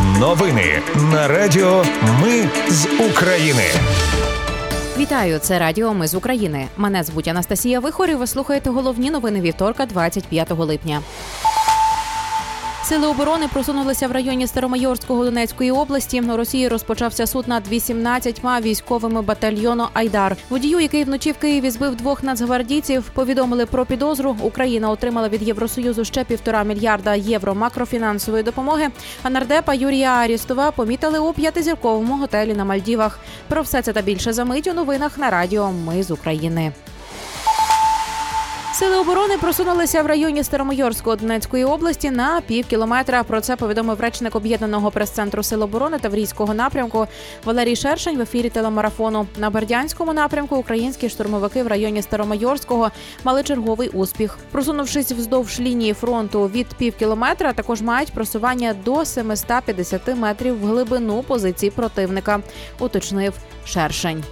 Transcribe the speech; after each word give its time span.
Новини 0.00 0.82
на 1.12 1.28
Радіо 1.28 1.84
Ми 2.22 2.48
з 2.68 2.86
України. 3.10 3.62
Вітаю, 4.98 5.38
це 5.38 5.58
Радіо 5.58 5.94
Ми 5.94 6.08
з 6.08 6.14
України. 6.14 6.68
Мене 6.76 7.02
звуть 7.02 7.28
Анастасія 7.28 7.80
Вихор 7.80 8.10
і 8.10 8.14
Ви 8.14 8.26
слухаєте 8.26 8.70
головні 8.70 9.10
новини 9.10 9.40
вівторка, 9.40 9.86
25 9.86 10.50
липня. 10.50 11.00
Сили 12.84 13.06
оборони 13.06 13.48
просунулися 13.48 14.08
в 14.08 14.12
районі 14.12 14.46
Старомайорського 14.46 15.24
Донецької 15.24 15.70
області. 15.70 16.20
У 16.20 16.36
Росії 16.36 16.68
розпочався 16.68 17.26
суд 17.26 17.48
над 17.48 17.68
18 17.68 18.40
військовими 18.62 19.22
батальйону 19.22 19.86
Айдар. 19.92 20.36
Водію, 20.50 20.80
який 20.80 21.04
вночі 21.04 21.32
в 21.32 21.36
Києві 21.38 21.70
збив 21.70 21.96
двох 21.96 22.22
нацгвардійців, 22.22 23.10
повідомили 23.14 23.66
про 23.66 23.86
підозру. 23.86 24.36
Україна 24.42 24.90
отримала 24.90 25.28
від 25.28 25.42
Євросоюзу 25.42 26.04
ще 26.04 26.24
півтора 26.24 26.62
мільярда 26.62 27.14
євро 27.14 27.54
макрофінансової 27.54 28.42
допомоги. 28.42 28.88
А 29.22 29.30
нардепа 29.30 29.74
Юрія 29.74 30.10
Арістова 30.10 30.70
помітили 30.70 31.18
у 31.18 31.32
п'ятизірковому 31.32 32.16
готелі 32.16 32.54
на 32.54 32.64
Мальдівах. 32.64 33.18
Про 33.48 33.62
все 33.62 33.82
це 33.82 33.92
та 33.92 34.02
більше 34.02 34.32
за 34.32 34.44
мить 34.44 34.66
у 34.66 34.72
новинах 34.72 35.18
на 35.18 35.30
радіо. 35.30 35.72
Ми 35.86 36.02
з 36.02 36.10
України. 36.10 36.72
Сили 38.82 38.96
оборони 38.96 39.38
просунулися 39.38 40.02
в 40.02 40.06
районі 40.06 40.44
Старомайорського 40.44 41.16
Донецької 41.16 41.64
області 41.64 42.10
на 42.10 42.40
пів 42.40 42.66
кілометра. 42.66 43.22
Про 43.22 43.40
це 43.40 43.56
повідомив 43.56 44.00
речник 44.00 44.36
об'єднаного 44.36 44.90
прес-центру 44.90 45.42
Сил 45.42 45.62
оборони 45.62 45.98
Таврійського 45.98 46.54
напрямку 46.54 47.06
Валерій 47.44 47.76
Шершень 47.76 48.18
в 48.18 48.20
ефірі 48.20 48.50
телемарафону. 48.50 49.26
На 49.38 49.50
Бердянському 49.50 50.12
напрямку 50.12 50.56
українські 50.56 51.08
штурмовики 51.08 51.62
в 51.62 51.66
районі 51.66 52.02
Старомайорського 52.02 52.90
мали 53.24 53.42
черговий 53.42 53.88
успіх. 53.88 54.38
Просунувшись 54.50 55.12
вздовж 55.12 55.60
лінії 55.60 55.92
фронту 55.92 56.46
від 56.54 56.66
пів 56.66 56.96
кілометра, 56.96 57.52
також 57.52 57.82
мають 57.82 58.12
просування 58.12 58.74
до 58.84 59.04
750 59.04 60.16
метрів 60.16 60.60
в 60.60 60.66
глибину 60.66 61.22
позицій 61.22 61.70
противника. 61.70 62.40
Уточнив 62.78 63.34
Шершень. 63.64 64.24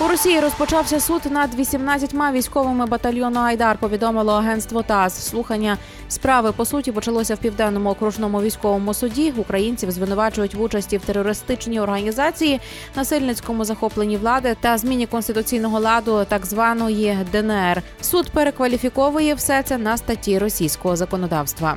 У 0.00 0.08
Росії 0.08 0.40
розпочався 0.40 1.00
суд 1.00 1.22
над 1.30 1.54
18 1.54 2.14
військовими 2.32 2.86
батальйону 2.86 3.40
Айдар. 3.40 3.78
Повідомило 3.78 4.32
агентство 4.32 4.82
ТАСС. 4.82 5.28
Слухання 5.28 5.78
справи 6.08 6.52
по 6.52 6.64
суті 6.64 6.92
почалося 6.92 7.34
в 7.34 7.38
південному 7.38 7.90
окружному 7.90 8.42
військовому 8.42 8.94
суді. 8.94 9.32
Українців 9.36 9.90
звинувачують 9.90 10.54
в 10.54 10.62
участі 10.62 10.98
в 10.98 11.04
терористичній 11.04 11.80
організації, 11.80 12.60
насильницькому 12.96 13.64
захопленні 13.64 14.16
влади 14.16 14.56
та 14.60 14.78
зміні 14.78 15.06
конституційного 15.06 15.80
ладу 15.80 16.26
так 16.28 16.46
званої 16.46 17.18
ДНР. 17.32 17.82
Суд 18.00 18.30
перекваліфіковує 18.30 19.34
все 19.34 19.62
це 19.62 19.78
на 19.78 19.96
статті 19.96 20.38
російського 20.38 20.96
законодавства. 20.96 21.76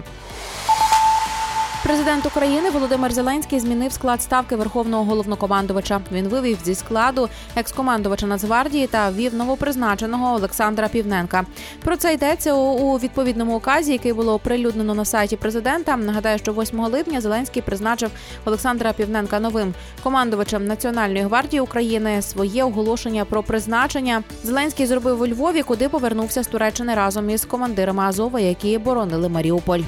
Президент 1.90 2.26
України 2.26 2.70
Володимир 2.70 3.14
Зеленський 3.14 3.60
змінив 3.60 3.92
склад 3.92 4.22
ставки 4.22 4.56
верховного 4.56 5.04
головнокомандувача. 5.04 6.02
Він 6.12 6.28
вивів 6.28 6.58
зі 6.64 6.76
складу 6.76 7.30
екскомандувача 7.56 8.28
Нацгвардії 8.28 8.88
та 8.88 9.10
ввів 9.10 9.36
новопризначеного 9.36 10.36
Олександра 10.36 10.88
Півненка. 10.88 11.46
Про 11.84 11.98
це 11.98 12.14
йдеться 12.14 12.54
у 12.54 12.98
відповідному 12.98 13.58
указі, 13.58 13.92
який 13.92 14.14
було 14.14 14.34
оприлюднено 14.34 14.94
на 14.94 15.06
сайті 15.06 15.36
президента. 15.36 15.98
Нагадаю, 15.98 16.38
що 16.38 16.54
8 16.54 16.80
липня 16.80 17.22
Зеленський 17.22 17.62
призначив 17.62 18.12
Олександра 18.46 18.94
Півненка 18.94 19.40
новим 19.40 19.74
командувачем 20.04 20.68
Національної 20.68 21.24
гвардії 21.24 21.62
України. 21.62 22.22
Своє 22.22 22.64
оголошення 22.64 23.26
про 23.26 23.44
призначення 23.44 24.24
Зеленський 24.44 24.86
зробив 24.86 25.22
у 25.22 25.28
Львові, 25.28 25.64
куди 25.64 25.90
повернувся 25.90 26.44
з 26.44 26.48
Туреччини 26.48 26.96
разом 26.96 27.30
із 27.30 27.46
командирами 27.46 28.04
Азова, 28.04 28.40
які 28.40 28.78
боронили 28.78 29.30
Маріуполь. 29.30 29.82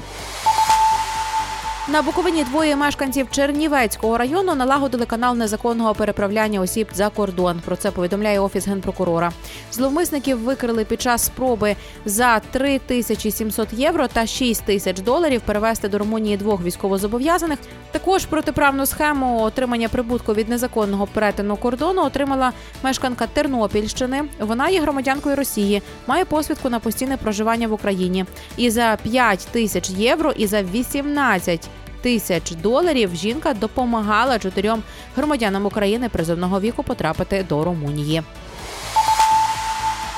На 1.88 2.02
Буковині 2.02 2.44
двоє 2.44 2.76
мешканців 2.76 3.26
Чернівецького 3.30 4.18
району 4.18 4.54
налагодили 4.54 5.06
канал 5.06 5.36
незаконного 5.36 5.94
переправляння 5.94 6.60
осіб 6.60 6.88
за 6.94 7.08
кордон. 7.08 7.60
Про 7.64 7.76
це 7.76 7.90
повідомляє 7.90 8.40
офіс 8.40 8.68
генпрокурора. 8.68 9.32
Зловмисників 9.72 10.38
викрили 10.38 10.84
під 10.84 11.02
час 11.02 11.24
спроби 11.24 11.76
за 12.04 12.40
3700 12.50 13.72
євро 13.72 14.08
та 14.08 14.26
6 14.26 14.64
тисяч 14.64 15.00
доларів 15.00 15.40
перевести 15.40 15.88
до 15.88 15.98
Румунії 15.98 16.36
двох 16.36 16.62
військовозобов'язаних. 16.62 17.58
Також 17.90 18.26
протиправну 18.26 18.86
схему 18.86 19.42
отримання 19.42 19.88
прибутку 19.88 20.34
від 20.34 20.48
незаконного 20.48 21.06
перетину 21.06 21.56
кордону 21.56 22.02
отримала 22.02 22.52
мешканка 22.82 23.26
Тернопільщини. 23.26 24.24
Вона 24.40 24.68
є 24.68 24.80
громадянкою 24.80 25.36
Росії, 25.36 25.82
має 26.06 26.24
посвідку 26.24 26.70
на 26.70 26.78
постійне 26.78 27.16
проживання 27.16 27.68
в 27.68 27.72
Україні. 27.72 28.24
І 28.56 28.70
за 28.70 28.98
5 29.02 29.48
тисяч 29.52 29.90
євро, 29.90 30.32
і 30.32 30.46
за 30.46 30.62
18 30.62 31.68
тисяч 32.02 32.50
доларів 32.50 33.14
жінка 33.14 33.54
допомагала 33.54 34.38
чотирьом 34.38 34.82
громадянам 35.16 35.66
України 35.66 36.08
призовного 36.08 36.60
віку 36.60 36.82
потрапити 36.82 37.46
до 37.48 37.64
Румунії. 37.64 38.22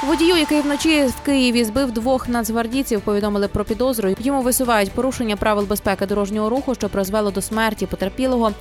Водію, 0.06 0.36
який 0.36 0.60
вночі 0.60 1.04
в 1.04 1.20
Києві 1.20 1.64
збив 1.64 1.92
двох 1.92 2.28
нацгвардійців, 2.28 3.00
повідомили 3.00 3.48
про 3.48 3.64
підозру. 3.64 4.14
Йому 4.20 4.42
висувають 4.42 4.90
порушення 4.90 5.36
правил 5.36 5.64
безпеки 5.64 6.06
дорожнього 6.06 6.50
руху, 6.50 6.74
що 6.74 6.88
призвело 6.88 7.30
до 7.30 7.42
смерті 7.42 7.86
потерпілого. 7.86 8.52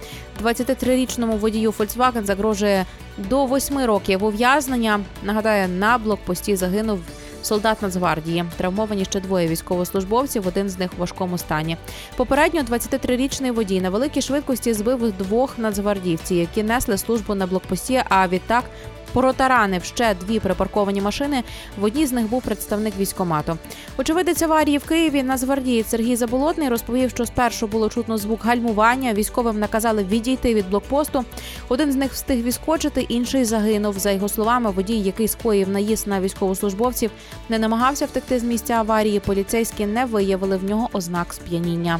23-річному 0.44 1.38
водію 1.38 1.72
Фольксваген 1.72 2.26
загрожує 2.26 2.86
до 3.18 3.46
8 3.46 3.80
років 3.80 4.24
ув'язнення. 4.24 5.00
Нагадаю, 5.24 5.68
на 5.68 5.98
блокпості 5.98 6.56
загинув 6.56 7.00
солдат 7.46 7.82
Нацгвардії. 7.82 8.46
Травмовані 8.58 9.06
ще 9.06 9.20
двоє 9.20 9.48
військовослужбовців. 9.48 10.48
Один 10.48 10.70
з 10.70 10.80
них 10.80 10.94
в 10.94 11.00
важкому 11.00 11.38
стані. 11.38 11.78
Попередньо 12.16 12.62
23-річний 12.62 13.52
водій 13.52 13.82
на 13.82 13.90
великій 13.90 14.22
швидкості 14.22 14.74
збив 14.74 15.12
двох 15.12 15.58
нацгвардійців, 15.58 16.38
які 16.38 16.64
несли 16.64 16.98
службу 16.98 17.36
на 17.36 17.48
блокпості. 17.48 18.04
А 18.10 18.28
відтак 18.28 18.64
Протаранив 19.14 19.84
ще 19.84 20.16
дві 20.16 20.40
припарковані 20.40 21.02
машини. 21.02 21.44
В 21.80 21.84
одній 21.84 22.06
з 22.06 22.12
них 22.12 22.30
був 22.30 22.42
представник 22.42 22.94
військомату. 22.98 23.58
Очевидець 23.98 24.42
аварії 24.42 24.78
в 24.78 24.84
Києві 24.84 25.24
Нацгвардієць 25.24 25.90
Сергій 25.90 26.16
Заболотний 26.16 26.70
розповів, 26.70 27.10
що 27.10 27.26
спершу 27.26 27.68
було 27.68 27.90
чутно 27.90 28.18
звук 28.18 28.46
гальмування. 28.46 29.14
Військовим 29.14 29.60
наказали 29.60 30.04
відійти 30.04 30.54
від 30.54 30.70
блокпосту. 30.70 31.26
Один 31.70 31.92
з 31.92 31.96
них 31.96 32.14
встиг 32.14 32.44
відскочити, 32.44 33.02
інший 33.02 33.46
загинув. 33.46 34.00
За 34.00 34.12
його 34.12 34.30
словами, 34.30 34.72
водій, 34.72 35.00
який 35.00 35.28
скоїв 35.28 35.70
наїзд 35.70 36.08
на 36.08 36.22
військовослужбовців, 36.22 37.12
не 37.50 37.60
намагався 37.60 38.06
втекти 38.06 38.40
з 38.40 38.44
місця 38.44 38.74
аварії. 38.74 39.20
Поліцейські 39.20 39.86
не 39.86 40.06
виявили 40.06 40.58
в 40.58 40.64
нього 40.64 40.90
ознак 40.94 41.34
сп'яніння. 41.34 42.00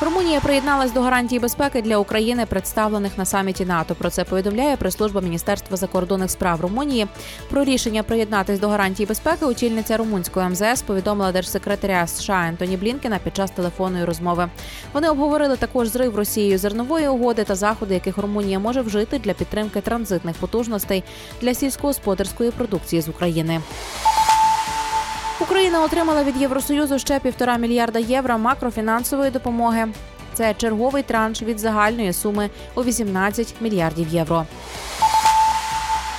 Румунія 0.00 0.40
приєдналась 0.40 0.92
до 0.92 1.00
гарантії 1.00 1.38
безпеки 1.38 1.82
для 1.82 1.96
України, 1.96 2.46
представлених 2.46 3.18
на 3.18 3.24
саміті 3.24 3.64
НАТО. 3.64 3.94
Про 3.94 4.10
це 4.10 4.24
повідомляє 4.24 4.76
прес-служба 4.76 5.20
Міністерства 5.20 5.76
закордонних 5.76 6.30
справ 6.30 6.60
Румунії. 6.60 7.06
Про 7.50 7.64
рішення 7.64 8.02
приєднатись 8.02 8.60
до 8.60 8.68
гарантії 8.68 9.06
безпеки 9.06 9.44
очільниця 9.44 9.96
румунської 9.96 10.48
МЗС 10.48 10.82
повідомила 10.82 11.32
держсекретаря 11.32 12.06
США 12.06 12.46
Ентоні 12.48 12.76
Блінкена 12.76 13.18
під 13.18 13.36
час 13.36 13.50
телефонної 13.50 14.04
розмови. 14.04 14.48
Вони 14.92 15.08
обговорили 15.08 15.56
також 15.56 15.88
зрив 15.88 16.16
Росією 16.16 16.58
зернової 16.58 17.08
угоди 17.08 17.44
та 17.44 17.54
заходи, 17.54 17.94
яких 17.94 18.18
Румунія 18.18 18.58
може 18.58 18.80
вжити 18.80 19.18
для 19.18 19.32
підтримки 19.32 19.80
транзитних 19.80 20.36
потужностей 20.36 21.04
для 21.40 21.54
сільськогосподарської 21.54 22.50
продукції 22.50 23.02
з 23.02 23.08
України. 23.08 23.60
Україна 25.40 25.84
отримала 25.84 26.24
від 26.24 26.36
Євросоюзу 26.36 26.98
ще 26.98 27.18
півтора 27.18 27.56
мільярда 27.56 27.98
євро 27.98 28.38
макрофінансової 28.38 29.30
допомоги. 29.30 29.86
Це 30.34 30.54
черговий 30.54 31.02
транш 31.02 31.42
від 31.42 31.58
загальної 31.58 32.12
суми 32.12 32.50
у 32.74 32.82
18 32.84 33.54
мільярдів 33.60 34.08
євро. 34.08 34.46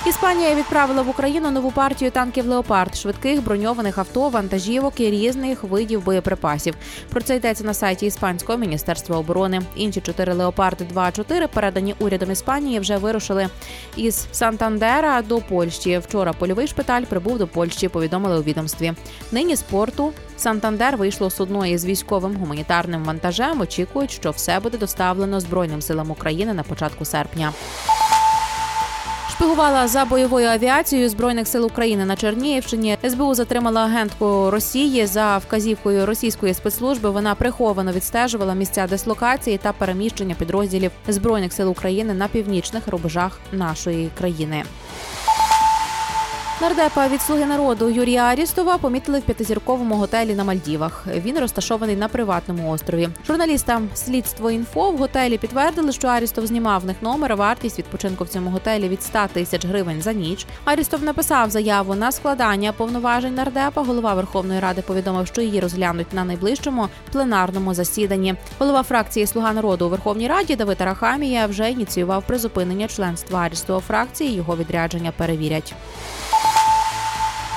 Іспанія 0.06 0.54
відправила 0.54 1.02
в 1.02 1.08
Україну 1.08 1.50
нову 1.50 1.70
партію 1.70 2.10
танків 2.10 2.46
Леопард, 2.46 2.96
швидких 2.96 3.44
броньованих 3.44 3.98
авто, 3.98 4.28
вантажівок 4.28 5.00
і 5.00 5.10
різних 5.10 5.64
видів 5.64 6.04
боєприпасів. 6.04 6.74
Про 7.10 7.20
це 7.20 7.36
йдеться 7.36 7.64
на 7.64 7.74
сайті 7.74 8.06
іспанського 8.06 8.58
міністерства 8.58 9.18
оборони. 9.18 9.62
Інші 9.76 10.00
чотири 10.00 10.34
леопарди 10.34 10.86
2А4 10.94 11.48
передані 11.48 11.94
урядом 11.98 12.30
Іспанії 12.30 12.80
вже 12.80 12.96
вирушили 12.96 13.48
із 13.96 14.26
Сантандера 14.32 15.22
до 15.22 15.38
Польщі. 15.38 15.98
Вчора 15.98 16.32
польовий 16.32 16.66
шпиталь 16.66 17.02
прибув 17.02 17.38
до 17.38 17.46
Польщі. 17.46 17.88
Повідомили 17.88 18.38
у 18.38 18.42
відомстві. 18.42 18.92
Нині 19.32 19.56
з 19.56 19.62
порту 19.62 20.12
Сантандер 20.36 20.96
вийшло 20.96 21.30
судною 21.30 21.78
з 21.78 21.84
військовим 21.84 22.36
гуманітарним 22.36 23.04
вантажем. 23.04 23.60
Очікують, 23.60 24.10
що 24.10 24.30
все 24.30 24.60
буде 24.60 24.78
доставлено 24.78 25.40
Збройним 25.40 25.82
силам 25.82 26.10
України 26.10 26.54
на 26.54 26.62
початку 26.62 27.04
серпня. 27.04 27.52
Шпигувала 29.40 29.88
за 29.88 30.04
бойовою 30.04 30.48
авіацією 30.48 31.08
збройних 31.08 31.48
сил 31.48 31.66
України 31.66 32.04
на 32.04 32.16
Чернігівщині. 32.16 32.98
СБУ 33.08 33.34
затримала 33.34 33.80
агентку 33.80 34.50
Росії 34.50 35.06
за 35.06 35.38
вказівкою 35.38 36.06
російської 36.06 36.54
спецслужби. 36.54 37.10
Вона 37.10 37.34
приховано 37.34 37.92
відстежувала 37.92 38.54
місця 38.54 38.86
дислокації 38.86 39.58
та 39.58 39.72
переміщення 39.72 40.34
підрозділів 40.34 40.90
збройних 41.08 41.52
сил 41.52 41.70
України 41.70 42.14
на 42.14 42.28
північних 42.28 42.88
рубежах 42.88 43.40
нашої 43.52 44.10
країни. 44.18 44.64
Нардепа 46.60 47.08
від 47.08 47.22
слуги 47.22 47.46
народу 47.46 47.88
Юрія 47.88 48.22
Арістова 48.22 48.78
помітили 48.78 49.18
в 49.18 49.22
п'ятизірковому 49.22 49.94
готелі 49.94 50.34
на 50.34 50.44
Мальдівах. 50.44 51.06
Він 51.16 51.38
розташований 51.38 51.96
на 51.96 52.08
приватному 52.08 52.70
острові. 52.70 53.08
Журналістам 53.26 53.88
слідство 53.94 54.50
інфо 54.50 54.90
в 54.90 54.96
готелі 54.96 55.38
підтвердили, 55.38 55.92
що 55.92 56.08
Арістов 56.08 56.46
знімав 56.46 56.80
в 56.80 56.86
них 56.86 56.96
номер. 57.02 57.36
Вартість 57.36 57.78
відпочинку 57.78 58.24
в 58.24 58.28
цьому 58.28 58.50
готелі 58.50 58.88
від 58.88 59.02
100 59.02 59.18
тисяч 59.32 59.66
гривень 59.66 60.02
за 60.02 60.12
ніч. 60.12 60.46
Арістов 60.64 61.02
написав 61.02 61.50
заяву 61.50 61.94
на 61.94 62.12
складання 62.12 62.72
повноважень 62.72 63.34
нардепа. 63.34 63.82
Голова 63.82 64.14
Верховної 64.14 64.60
Ради 64.60 64.82
повідомив, 64.82 65.26
що 65.26 65.40
її 65.40 65.60
розглянуть 65.60 66.12
на 66.12 66.24
найближчому 66.24 66.88
пленарному 67.12 67.74
засіданні. 67.74 68.34
Голова 68.58 68.82
фракції 68.82 69.26
Слуга 69.26 69.52
народу 69.52 69.86
у 69.86 69.88
Верховній 69.88 70.28
Раді 70.28 70.56
Давид 70.56 70.80
Арахамія 70.80 71.46
вже 71.46 71.70
ініціював 71.70 72.22
призупинення 72.26 72.88
членства 72.88 73.40
Арістова 73.40 73.80
фракції. 73.80 74.34
Його 74.34 74.56
відрядження 74.56 75.12
перевірять. 75.16 75.74